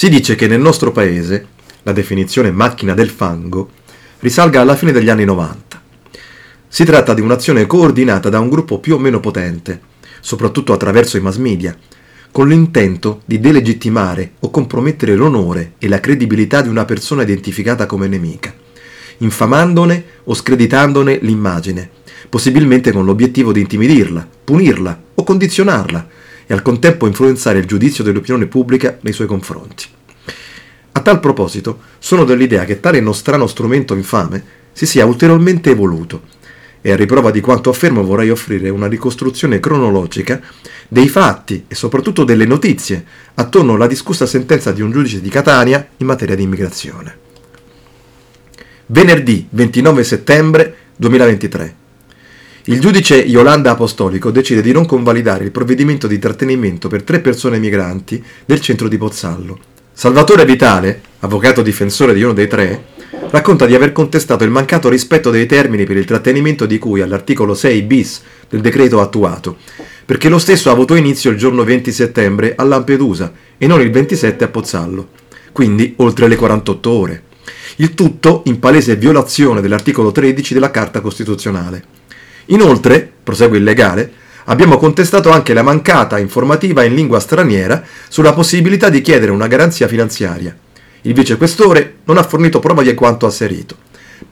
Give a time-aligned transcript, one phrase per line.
[0.00, 1.48] Si dice che nel nostro paese
[1.82, 3.68] la definizione macchina del fango
[4.20, 5.82] risalga alla fine degli anni 90.
[6.68, 9.78] Si tratta di un'azione coordinata da un gruppo più o meno potente,
[10.22, 11.76] soprattutto attraverso i mass media,
[12.30, 18.08] con l'intento di delegittimare o compromettere l'onore e la credibilità di una persona identificata come
[18.08, 18.54] nemica,
[19.18, 21.90] infamandone o screditandone l'immagine,
[22.30, 26.08] possibilmente con l'obiettivo di intimidirla, punirla o condizionarla
[26.50, 29.84] e al contempo influenzare il giudizio dell'opinione pubblica nei suoi confronti.
[30.90, 36.22] A tal proposito, sono dell'idea che tale nostrano strumento infame si sia ulteriormente evoluto
[36.80, 40.40] e a riprova di quanto affermo vorrei offrire una ricostruzione cronologica
[40.88, 45.86] dei fatti e soprattutto delle notizie attorno alla discussa sentenza di un giudice di Catania
[45.98, 47.16] in materia di immigrazione.
[48.86, 51.79] Venerdì 29 settembre 2023.
[52.64, 57.58] Il giudice Yolanda Apostolico decide di non convalidare il provvedimento di trattenimento per tre persone
[57.58, 59.58] migranti del centro di Pozzallo.
[59.94, 62.84] Salvatore Vitale, avvocato difensore di uno dei tre,
[63.30, 67.54] racconta di aver contestato il mancato rispetto dei termini per il trattenimento di cui all'articolo
[67.54, 69.56] 6 bis del decreto attuato,
[70.04, 73.90] perché lo stesso ha avuto inizio il giorno 20 settembre a Lampedusa e non il
[73.90, 75.08] 27 a Pozzallo,
[75.52, 77.22] quindi oltre le 48 ore.
[77.76, 81.99] Il tutto in palese violazione dell'articolo 13 della Carta Costituzionale.
[82.50, 84.12] Inoltre, prosegue il legale,
[84.44, 89.88] abbiamo contestato anche la mancata informativa in lingua straniera sulla possibilità di chiedere una garanzia
[89.88, 90.56] finanziaria.
[91.02, 93.76] Il vicequestore non ha fornito prova di quanto asserito.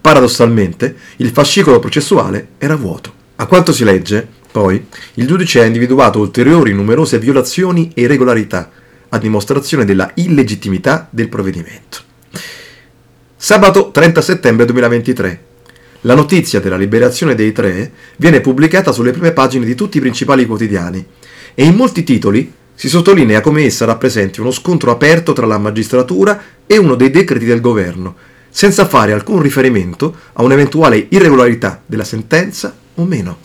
[0.00, 3.12] Paradossalmente, il fascicolo processuale era vuoto.
[3.36, 8.70] A quanto si legge, poi, il giudice ha individuato ulteriori numerose violazioni e irregolarità,
[9.10, 11.98] a dimostrazione della illegittimità del provvedimento.
[13.36, 15.47] Sabato 30 settembre 2023.
[16.02, 20.46] La notizia della liberazione dei tre viene pubblicata sulle prime pagine di tutti i principali
[20.46, 21.04] quotidiani
[21.54, 26.40] e in molti titoli si sottolinea come essa rappresenti uno scontro aperto tra la magistratura
[26.64, 28.14] e uno dei decreti del governo,
[28.48, 33.36] senza fare alcun riferimento a un'eventuale irregolarità della sentenza o meno.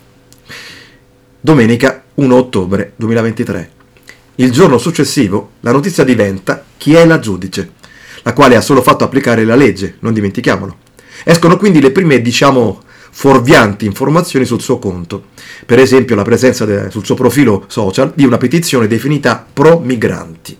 [1.39, 3.71] Domenica 1 ottobre 2023.
[4.35, 7.71] Il giorno successivo la notizia diventa chi è la giudice,
[8.21, 10.77] la quale ha solo fatto applicare la legge, non dimentichiamolo.
[11.23, 12.81] Escono quindi le prime, diciamo,
[13.11, 15.25] fuorvianti informazioni sul suo conto,
[15.65, 20.57] per esempio la presenza de- sul suo profilo social di una petizione definita pro migranti.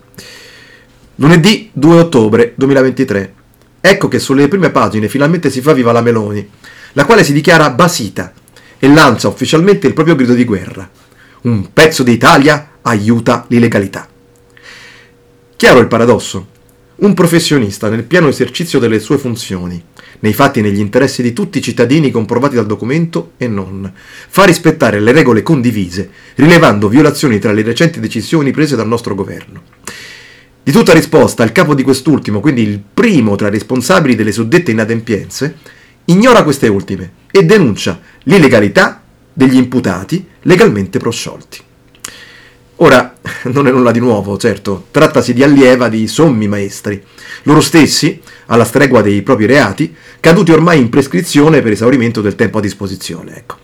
[1.16, 3.34] Lunedì 2 ottobre 2023.
[3.80, 6.48] Ecco che sulle prime pagine finalmente si fa viva la Meloni,
[6.92, 8.32] la quale si dichiara basita
[8.78, 10.88] e lancia ufficialmente il proprio grido di guerra.
[11.42, 14.08] Un pezzo d'Italia aiuta l'illegalità.
[15.56, 16.46] Chiaro il paradosso?
[16.96, 19.82] Un professionista nel pieno esercizio delle sue funzioni,
[20.20, 25.00] nei fatti negli interessi di tutti i cittadini comprovati dal documento e non, fa rispettare
[25.00, 29.62] le regole condivise, rilevando violazioni tra le recenti decisioni prese dal nostro governo.
[30.62, 34.70] Di tutta risposta, il capo di quest'ultimo, quindi il primo tra i responsabili delle suddette
[34.70, 35.56] inadempienze,
[36.06, 41.58] ignora queste ultime e denuncia l'illegalità degli imputati legalmente prosciolti.
[42.76, 43.14] Ora,
[43.44, 47.02] non è nulla di nuovo, certo, trattasi di allieva di sommi maestri,
[47.44, 52.58] loro stessi, alla stregua dei propri reati, caduti ormai in prescrizione per esaurimento del tempo
[52.58, 53.36] a disposizione.
[53.36, 53.58] Ecco.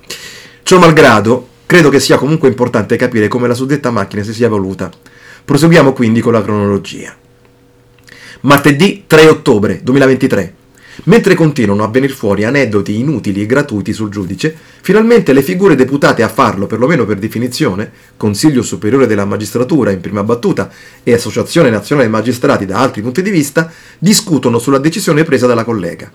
[0.62, 4.90] Ciò malgrado, credo che sia comunque importante capire come la suddetta macchina si sia evoluta.
[5.44, 7.16] Proseguiamo quindi con la cronologia.
[8.42, 10.54] Martedì 3 ottobre 2023.
[11.04, 16.22] Mentre continuano a venire fuori aneddoti inutili e gratuiti sul giudice, finalmente le figure deputate
[16.22, 20.70] a farlo, perlomeno per definizione, Consiglio Superiore della Magistratura in prima battuta
[21.02, 26.10] e Associazione Nazionale Magistrati da altri punti di vista, discutono sulla decisione presa dalla collega.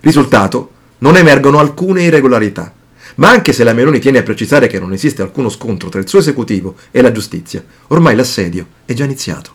[0.00, 2.72] Risultato, non emergono alcune irregolarità.
[3.16, 6.08] Ma anche se la Meloni tiene a precisare che non esiste alcuno scontro tra il
[6.08, 9.52] suo esecutivo e la giustizia, ormai l'assedio è già iniziato.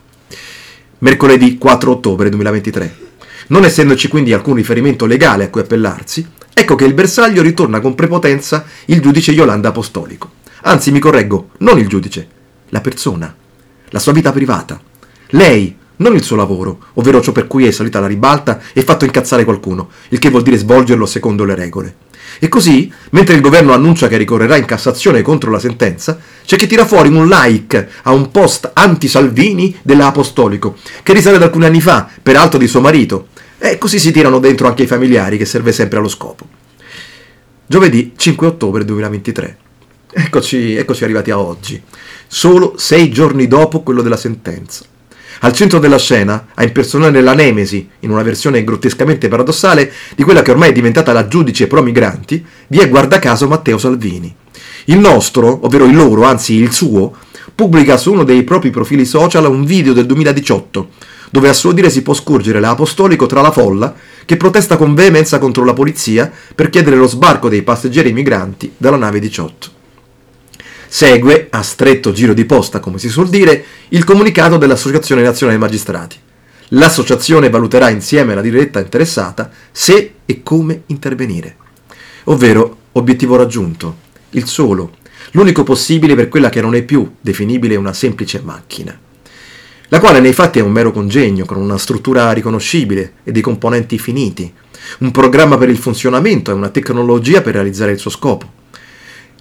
[0.98, 3.08] Mercoledì 4 ottobre 2023.
[3.50, 6.24] Non essendoci quindi alcun riferimento legale a cui appellarsi,
[6.54, 10.30] ecco che il bersaglio ritorna con prepotenza il giudice Yolanda Apostolico.
[10.62, 12.28] Anzi, mi correggo, non il giudice,
[12.68, 13.34] la persona,
[13.88, 14.80] la sua vita privata.
[15.30, 19.04] Lei, non il suo lavoro, ovvero ciò per cui è salita alla ribalta e fatto
[19.04, 21.96] incazzare qualcuno, il che vuol dire svolgerlo secondo le regole.
[22.38, 26.68] E così, mentre il governo annuncia che ricorrerà in Cassazione contro la sentenza, c'è chi
[26.68, 31.80] tira fuori un like a un post anti-Salvini della Apostolico, che risale ad alcuni anni
[31.80, 33.26] fa, peraltro di suo marito,
[33.62, 36.46] e così si tirano dentro anche i familiari, che serve sempre allo scopo.
[37.66, 39.58] Giovedì 5 ottobre 2023.
[40.12, 41.80] Eccoci, eccoci arrivati a oggi,
[42.26, 44.84] solo sei giorni dopo quello della sentenza.
[45.42, 50.42] Al centro della scena, a impersonare la Nemesi, in una versione grottescamente paradossale, di quella
[50.42, 54.34] che ormai è diventata la giudice pro migranti, vi è guarda caso Matteo Salvini.
[54.86, 57.14] Il nostro, ovvero il loro, anzi il suo,
[57.54, 60.88] pubblica su uno dei propri profili social un video del 2018,
[61.30, 63.94] dove a suo dire si può scorgere l'apostolico tra la folla
[64.24, 68.96] che protesta con veemenza contro la polizia per chiedere lo sbarco dei passeggeri migranti dalla
[68.96, 69.78] nave 18.
[70.88, 76.16] Segue, a stretto giro di posta, come si suol dire, il comunicato dell'Associazione Nazionale Magistrati.
[76.70, 81.56] L'associazione valuterà insieme alla diretta interessata se e come intervenire.
[82.24, 83.96] Ovvero, obiettivo raggiunto,
[84.30, 84.96] il solo,
[85.32, 88.98] l'unico possibile per quella che non è più definibile una semplice macchina
[89.90, 93.98] la quale nei fatti è un mero congegno con una struttura riconoscibile e dei componenti
[93.98, 94.52] finiti,
[94.98, 98.58] un programma per il funzionamento e una tecnologia per realizzare il suo scopo.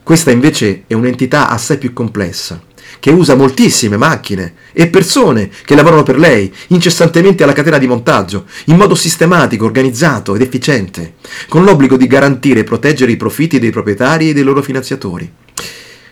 [0.02, 2.60] Questa invece è un'entità assai più complessa,
[3.00, 8.46] che usa moltissime macchine e persone che lavorano per lei incessantemente alla catena di montaggio,
[8.66, 11.14] in modo sistematico, organizzato ed efficiente,
[11.48, 15.32] con l'obbligo di garantire e proteggere i profitti dei proprietari e dei loro finanziatori.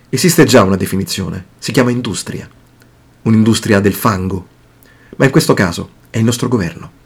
[0.10, 2.48] Esiste già una definizione, si chiama industria
[3.28, 4.48] un'industria del fango,
[5.18, 6.97] ma in questo caso è il nostro governo.